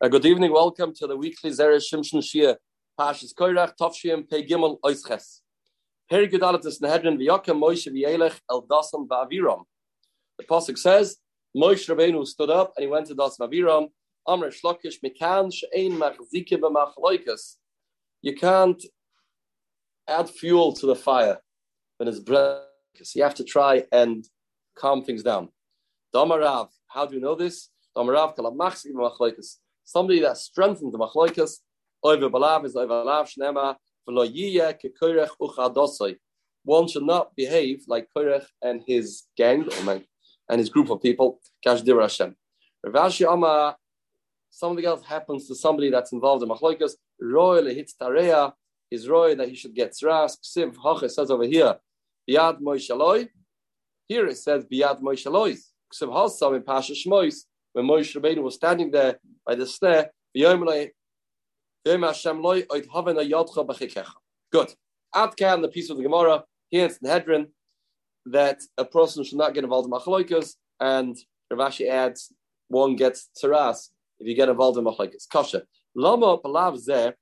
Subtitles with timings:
[0.00, 2.54] Uh, good evening, welcome to the weekly Zera Shimshon Shia,
[2.96, 5.40] Pashas Koirach, Tovshim, Pei Gimel, Oisches.
[6.08, 9.64] Peri Gedalatis Nehedrin, V'yokem, Moshe, V'yelech, El Dasan, V'aviram.
[10.38, 11.16] The Pasuk says,
[11.56, 13.88] Moshe Rabbeinu stood up and he went to Das V'aviram,
[14.24, 17.56] Amr Shlokish, Mekan, She'ein, Machzike, B'machloikas.
[18.22, 18.80] You can't
[20.06, 21.38] add fuel to the fire
[21.96, 22.60] when it's breath,
[23.16, 24.24] you have to try and
[24.76, 25.48] calm things down.
[26.14, 27.70] Damarav, how do you know this?
[27.96, 29.56] Damarav, Kalab Machzike, B'machloikas
[29.88, 31.52] somebody that strengthens the machloikas,
[32.02, 33.76] over balav is over lav shnema,
[36.64, 39.68] one should not behave like Korech and his gang
[40.48, 41.40] and his group of people.
[41.66, 42.34] Kashdir Hashem.
[42.84, 43.76] Ravashi Ama,
[44.50, 46.92] something else happens to somebody that's involved in machloikas.
[47.20, 48.52] Roy lehitz tareya
[48.90, 50.38] is roy that he should get tzras.
[50.38, 51.76] Ksiv Hoche says over here,
[52.28, 53.28] biad moishaloi.
[54.06, 55.58] Here it says biad moishaloi.
[55.92, 60.10] Ksiv Hosav in Pasha Shmois when Moshe Rabbeinu was standing there by the snare,
[64.52, 64.74] Good.
[65.14, 67.46] Atkan, the piece of the Gemara, here it's Hedron,
[68.26, 71.16] that a person should not get involved in machloikas, and
[71.50, 72.30] Ravashi adds,
[72.68, 75.26] one gets tsaras if you get involved in machloikas.
[75.32, 75.62] Kasha.
[75.94, 77.14] Lama palav zeh,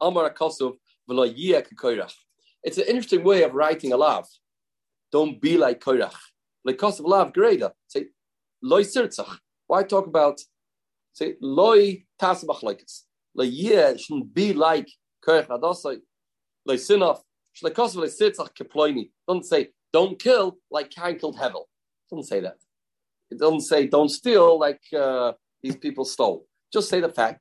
[0.00, 2.10] amar akosov v'lo
[2.62, 4.24] It's an interesting way of writing a lav.
[5.12, 6.16] Don't be like koirach.
[6.64, 7.72] Like kosov lav greater.
[7.88, 8.06] Say,
[8.62, 9.38] loy sirtzach.
[9.66, 10.40] Why talk about
[11.14, 14.88] say loy tasbach it's like yeah shouldn't be like
[15.26, 16.00] koich adosai
[16.66, 17.20] like sinaf
[17.56, 19.10] shlekos v'le sitzach keploini.
[19.28, 21.64] Don't say don't kill like Cain killed Hevel.
[22.10, 22.56] Don't say that.
[23.30, 26.46] It doesn't say don't steal like uh, these people stole.
[26.72, 27.40] Just say the fact.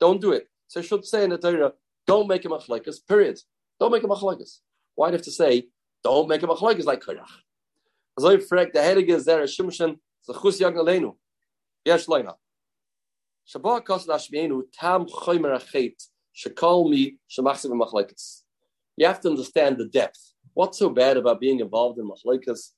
[0.00, 0.46] Don't do it.
[0.68, 1.72] So should say in the Torah,
[2.06, 2.96] don't make a machlekas.
[3.06, 3.38] Period.
[3.80, 4.58] Don't make a machlekas.
[4.94, 5.68] Why do you have to say
[6.04, 7.28] don't make a machlekas like Korach?
[8.16, 11.16] As I frag the Heilige Zera Shimshon Zechus Yag Aleinu.
[11.84, 12.34] Yes, Leina.
[13.48, 13.86] Shabbat
[14.72, 15.94] tam choymer achet
[16.36, 17.18] shekol mi.
[18.96, 20.34] You have to understand the depth.
[20.52, 22.72] What's so bad about being involved in machlekes?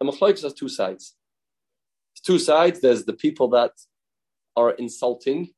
[0.00, 1.14] And machlekes has two sides.
[2.24, 2.80] two sides.
[2.80, 3.72] There's the people that
[4.56, 5.50] are insulting,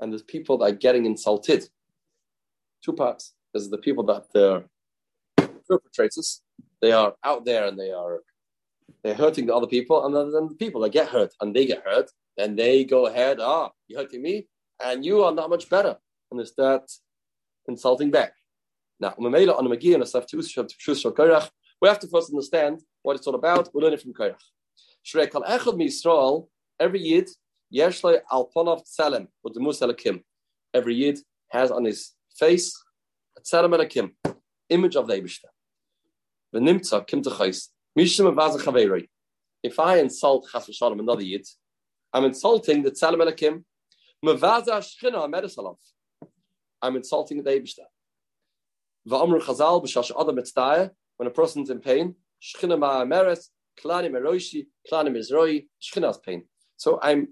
[0.00, 1.68] and there's people that are getting insulted.
[2.84, 3.34] Two parts.
[3.52, 4.64] There's the people that they're
[5.68, 6.42] perpetrators.
[6.80, 8.20] They are out there and they are
[9.04, 11.84] they're hurting the other people, and then the people that get hurt and they get
[11.84, 14.48] hurt, then they go ahead, ah, you're hurting me,
[14.82, 15.96] and you are not much better.
[16.30, 16.90] And they start
[17.68, 18.32] insulting back.
[19.00, 19.34] Now, we
[21.88, 23.68] have to first understand what it's all about.
[23.74, 24.38] We're learning from Korach.
[26.80, 27.28] Every Yid,
[30.74, 31.18] Every Yid
[31.50, 32.82] has on his face
[33.36, 34.12] a tzelem elakim,
[34.68, 35.50] image of the Eibishter.
[39.62, 41.46] If I insult Chas another Yid,
[42.12, 43.64] I'm insulting the Tzelem Elakim.
[44.24, 45.76] Mevaza Shchina Medisalav.
[46.82, 47.86] I'm insulting the Eibishter.
[49.08, 50.90] Va'amru Chazal b'shash adam mitzdaye.
[51.16, 53.48] When a person's in pain, Shchina ma'ameres,
[53.82, 56.44] klani meroishi, klani mizroi, Shchina's pain.
[56.76, 57.28] So I'm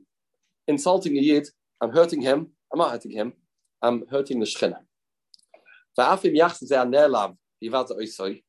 [0.67, 1.49] insulting a Yid.
[1.81, 2.49] I'm hurting him.
[2.73, 3.35] I'm not hurting him.
[3.83, 4.79] I'm hurting the Shchina.
[5.99, 8.43] Va'afim yachzeh anelav yivaza oisoi.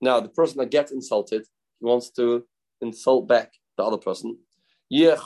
[0.00, 1.46] Now, the person that gets insulted,
[1.80, 2.44] he wants to
[2.82, 4.38] insult back the other person.
[4.88, 5.16] I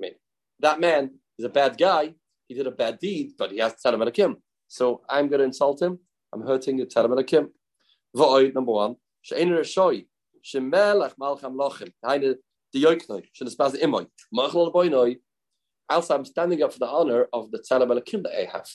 [0.00, 0.14] mean,
[0.60, 2.14] that man is a bad guy.
[2.46, 4.36] He did a bad deed, but he has tzelem elakim.
[4.68, 5.98] So I'm going to insult him.
[6.32, 7.48] I'm hurting the tzelem elakim.
[8.14, 8.96] V'oy number one.
[9.22, 10.06] She'ein reshoy.
[10.44, 11.92] Shemelech malcham lochim.
[12.04, 12.34] Heine
[12.72, 13.24] the yoiknoi.
[13.32, 14.06] She'nesbaz imoy.
[14.34, 15.18] Machlol boynoi.
[15.88, 18.68] Also, I'm standing up for the honor of the tzelem elakim that I have.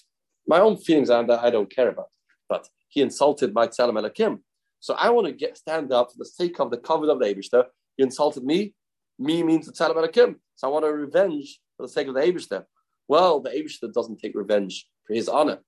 [0.48, 2.10] My own feelings are that I don't care about,
[2.50, 4.40] but he insulted my tzelem elakim.
[4.84, 7.34] So I want to get stand up for the sake of the covenant of the
[7.34, 7.64] Abishter.
[7.96, 8.74] You insulted me.
[9.18, 10.42] Me means the Tzadam Kim.
[10.58, 12.66] So I want to revenge for the sake of the Abishter.
[13.08, 15.60] Well, the Abishter doesn't take revenge for his honor.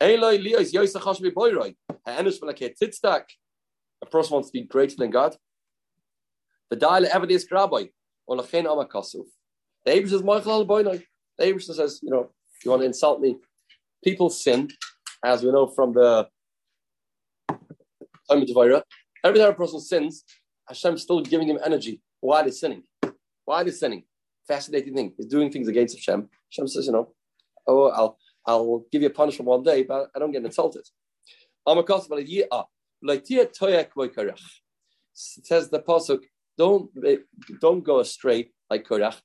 [0.00, 0.16] A
[4.10, 5.36] person wants to be greater than God.
[6.70, 7.88] The dial evidence rabbi
[8.26, 9.26] or lachen amakasuf.
[9.84, 11.02] The Abishter says, Michael The
[11.38, 12.30] Abishter says, you know,
[12.64, 13.36] you want to insult me.
[14.02, 14.70] People sin,
[15.22, 16.26] as we know from the
[18.30, 20.24] Every time a person sins,
[20.68, 22.00] Hashem's still giving him energy.
[22.20, 22.84] Why is sinning?
[23.44, 24.04] Why is sinning?
[24.46, 25.12] Fascinating thing.
[25.16, 26.28] He's doing things against Hashem.
[26.50, 27.12] Hashem says, you know,
[27.66, 30.82] oh, I'll I'll give you a punishment one day, but I don't get insulted.
[31.66, 31.76] Ah.
[35.12, 36.20] It says the pasuk,
[36.56, 36.90] don't
[37.60, 39.20] don't go astray like Korach.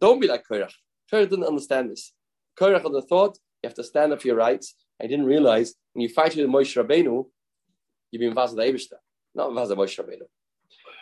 [0.00, 0.72] Don't be like Korach.
[1.12, 2.12] Korach didn't understand this.
[2.58, 4.74] Korach had the thought you have to stand up for your rights.
[5.00, 7.26] I didn't realize when you fight with Moshe Rabbeinu,
[8.10, 8.98] you've been vaz the Eibishter,
[9.34, 10.26] not vaz the Moshe Rabbeinu.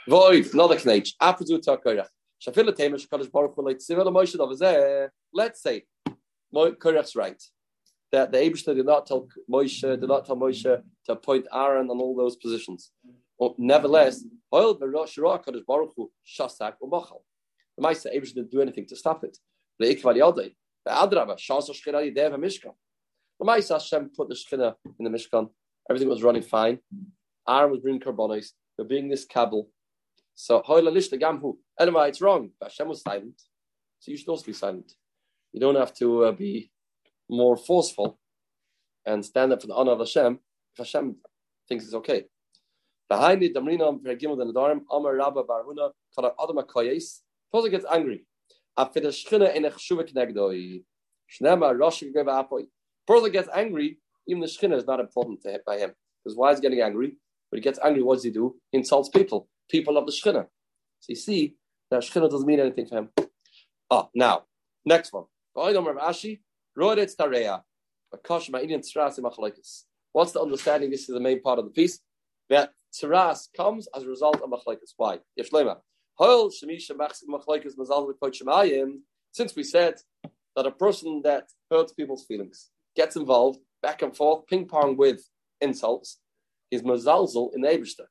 [0.09, 2.09] Void, another knage, aprezu takoyach.
[2.45, 5.09] Shafil Tamish Kaddish Baruch Hu Sivil Moshe Dovazeh.
[5.33, 5.85] Let's say,
[6.55, 7.43] Korach's right.
[8.13, 11.99] That the Abishta did not tell Moshe, did not tell Moshe to appoint Aaron on
[11.99, 12.93] all those positions.
[13.59, 17.23] Nevertheless, Oil Shirah Kaddish Baruch Hu Shasak Umachal.
[17.79, 19.39] The Maisa Abishta didn't do anything to stop it.
[19.79, 20.53] The the
[20.91, 22.73] Adraba, Shasa Shkira Yidev Mishkan.
[23.39, 25.51] The Maisa Hashem put the Shkina in the Mishkan.
[25.89, 26.79] Everything was running fine.
[27.49, 28.53] Aaron was bringing carbonis.
[28.77, 29.69] They're being this Kabul.
[30.35, 31.57] So Hoila Lish the gamhu.
[31.79, 32.51] Anyway, it's wrong.
[32.59, 33.41] But Hashem was silent,
[34.01, 34.93] so you should also be silent.
[35.53, 36.71] You don't have to uh, be
[37.29, 38.19] more forceful
[39.07, 40.39] and stand up for the honor of Hashem
[40.73, 41.17] if Hashem
[41.69, 42.25] thinks it's okay.
[43.09, 47.21] Behind it, Damrina Pergimel the Nadarim, Amar Rabba Barhuna, Kara Adam Akoyes.
[47.47, 48.27] Suppose gets angry.
[48.77, 50.83] After Shchina in a Chshuvik Negdoi.
[51.31, 52.67] Shnema Rosh Apoy.
[53.07, 53.99] Person gets angry,
[54.29, 55.93] even the Shchina is not important to him, by him.
[56.23, 57.17] Because why is getting angry?
[57.51, 58.57] But he gets angry, what does he do?
[58.71, 60.47] He insults people people of the Shekhinah.
[61.01, 61.57] So you see
[61.91, 63.09] that Shekhinah doesn't mean anything for him.
[63.91, 64.45] Oh, now,
[64.85, 65.25] next one.
[65.53, 65.73] What's
[70.33, 70.91] the understanding?
[70.91, 72.01] This is the main part of the piece.
[72.51, 74.95] That Tsaras comes as a result of Machlaikas.
[74.97, 75.19] Why?
[76.17, 76.63] Since
[79.57, 79.95] we said
[80.55, 85.29] that a person that hurts people's feelings, gets involved, back and forth, ping pong with
[85.61, 86.21] insults,
[86.71, 88.07] is mazalzel in the Eberster.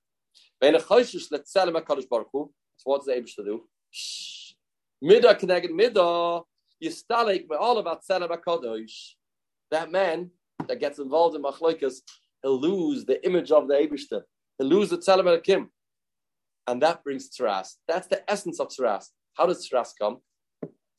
[0.60, 3.64] When a choishish letzelem HaKadosh Baruch Hu, so what does the Abish to do?
[5.02, 6.42] Mida connected mida,
[6.84, 8.30] yistalek me all about tzelem.
[9.72, 10.32] That man
[10.68, 12.02] that gets involved in machloikas,
[12.42, 14.24] he'll lose the image of the Abishter.
[14.58, 15.70] He'll lose the tzelem HaKim.
[16.68, 17.76] And that brings tzaras.
[17.88, 19.08] That's the essence of tzaras.
[19.34, 20.20] How does tzaras come?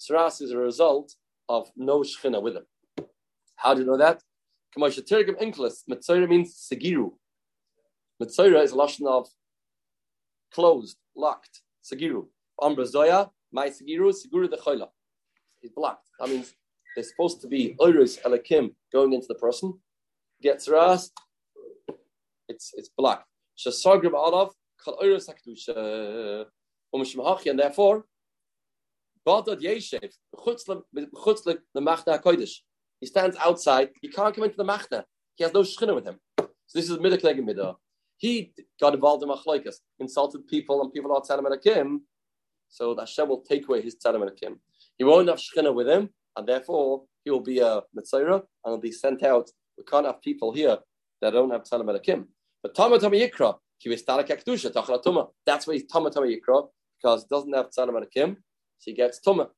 [0.01, 1.15] Tzaras is a result
[1.49, 3.07] of no shechina with him.
[3.57, 4.23] How do you know that?
[4.77, 7.13] Kamosha Tirgim Inklis, Mitzayra means Segiru.
[8.23, 9.29] Mitzayra is a lashon of
[10.53, 11.61] closed, locked.
[11.85, 12.27] Sagiru.
[12.61, 14.89] Ambra Zoya, my Sagiru, Sagiru the Choila.
[15.61, 16.09] He's blocked.
[16.19, 16.55] That means
[16.95, 19.75] there's supposed to be Oiris Elakim going into the person.
[20.43, 21.11] Gets ras,
[22.49, 23.27] it's it's blocked.
[23.59, 24.51] Shasagrim Alav,
[26.95, 28.05] Umishmahachi, uh, and therefore,
[29.27, 32.53] Badad Yeshev, Chutzlik, the Machna HaKodesh.
[33.01, 35.05] He stands outside, he can't come into the Machna.
[35.37, 36.19] He has no shchina with him.
[36.39, 37.75] So this is Midah Knegim Midah.
[38.17, 42.03] He got involved in machlokes, insulted people, and people are him Akim.
[42.69, 44.61] So Hashem will take away his Tzadim Akim.
[44.97, 48.79] He won't have Shechina with him, and therefore he will be a Mitzayra and will
[48.79, 49.51] be sent out.
[49.77, 50.79] We can't have people here
[51.21, 52.29] that don't have Tzadim Akim.
[52.63, 53.57] But Tama Tama Yikra,
[53.91, 56.69] that's why he's Tama Tama Yikra,
[57.03, 58.37] because he doesn't have Tzadim Akim,
[58.79, 59.49] so he gets Tuma.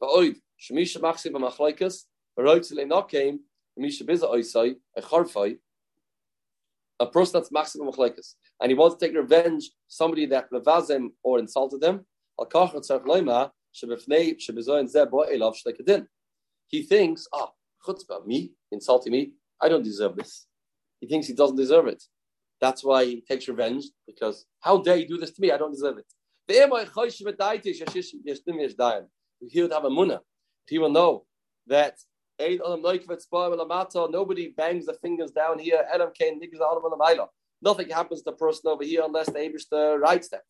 [0.00, 2.04] But Oid, Shemisha Machsi B'machlokes,
[2.38, 3.40] Baroitzele Nakim,
[3.76, 5.58] Misha Biza Oisai, Echarfai,
[7.00, 11.38] a person that's maximum machlekes, and he wants to take revenge somebody that revazim or
[11.38, 12.04] insulted him.
[16.66, 17.50] He thinks, ah,
[17.86, 20.46] chutzpah, me insulting me, I don't deserve this.
[21.00, 22.02] He thinks he doesn't deserve it.
[22.60, 25.52] That's why he takes revenge because how dare you do this to me?
[25.52, 26.06] I don't deserve it.
[29.50, 30.20] He would have a munah.
[30.66, 31.26] He will know
[31.66, 31.98] that
[32.40, 35.84] Nobody bangs the fingers down here.
[37.60, 40.44] Nothing happens to the person over here unless the Abishter writes that.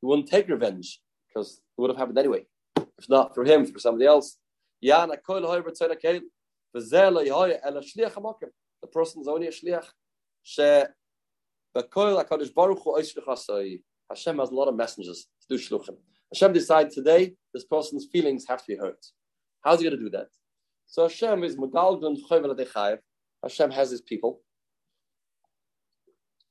[0.00, 2.46] He wouldn't take revenge because it would have happened anyway.
[2.76, 4.38] If not for him, for somebody else.
[8.84, 9.86] The person's only a shliach.
[14.10, 15.96] Hashem has a lot of messengers to do shluchim.
[16.30, 19.02] Hashem decided today this person's feelings have to be hurt.
[19.62, 20.26] How's he going to do that?
[20.86, 22.98] So Hashem is Megalgun Choyvel
[23.42, 24.42] Hashem has his people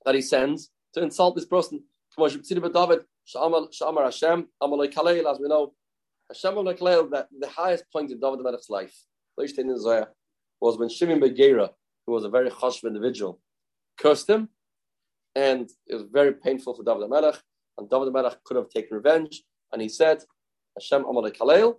[0.03, 1.83] that he sends to insult this person.
[2.17, 5.75] David, Shamar Hashem, Amalai Kaleel, as we know,
[6.29, 9.05] Hashem Amalai Kaleel, that the highest point in David Melech's life,
[9.37, 11.69] was when Shimon Begera,
[12.05, 13.39] who was a very chashuv individual,
[13.98, 14.50] cursed him,
[15.36, 17.41] and it was very painful for David Melech,
[17.77, 20.24] and David Melech could have taken revenge, and he said,
[20.77, 21.75] Hashem Kaleel,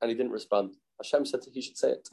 [0.00, 0.74] and he didn't respond.
[1.02, 2.08] Hashem said he should say it.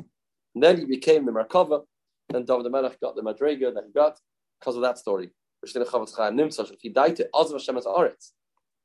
[0.53, 1.83] And then he became the Merkava,
[2.29, 4.19] then David Melech got the Madrega that he got
[4.59, 5.29] because of that story.
[5.63, 8.31] If he died to Oz Hashem as Aretz.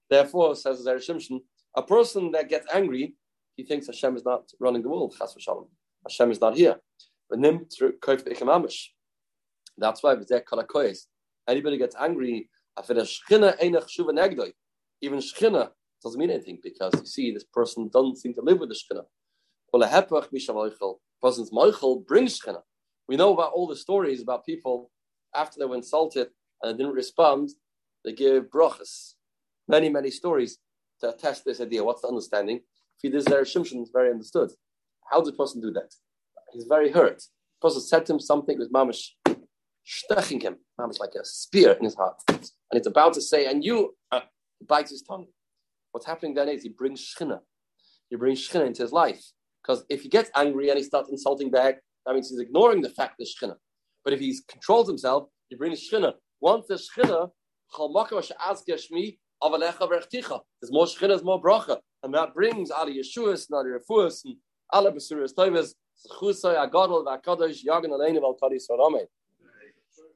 [0.09, 1.40] Therefore, says Zera Shimshon,
[1.76, 3.14] a person that gets angry,
[3.57, 5.14] he thinks Hashem is not running the world.
[5.21, 6.76] Hashem is not here.
[9.79, 10.17] That's why
[11.49, 12.49] anybody gets angry,
[15.03, 15.71] even Shechina
[16.03, 19.05] doesn't mean anything because you see this person doesn't seem to live with the Shekhinah.
[19.73, 21.01] Well.
[21.23, 22.63] Person's moichel brings Shekhinah.
[23.07, 24.91] We know about all the stories about people
[25.35, 26.29] after they were insulted
[26.63, 27.51] and they didn't respond,
[28.05, 29.15] they give brachas.
[29.69, 30.59] Many, many stories
[31.01, 31.85] to attest this idea.
[31.85, 32.61] What's the understanding?
[33.03, 34.51] If this there, is very understood.
[35.11, 35.95] How does a person do that?
[36.52, 37.23] He's very hurt.
[37.61, 39.11] Person said to him something with mamish
[39.87, 42.16] steching him, mamish like a spear in his heart.
[42.28, 44.21] And it's about to say, and you uh,
[44.66, 45.26] bites his tongue.
[45.92, 47.40] What's happening then is he brings shchina.
[48.09, 49.23] He brings shchina into his life.
[49.62, 52.90] Because if he gets angry and he starts insulting back, that means he's ignoring the
[52.90, 53.57] fact that shchina.
[54.04, 56.14] But if he controls himself, he brings shchina.
[56.40, 57.30] Once the shchina,
[57.76, 58.90] there's
[60.73, 61.78] more shchina, there's more bracha.
[62.02, 64.37] And that brings Ali Yeshua's, not Refuas, and
[64.73, 65.75] Allah Basuras Toivas,
[66.09, 69.07] Chusay Agadol, Vakadosh, Yagan Aleinu, Al Kadis, Amen.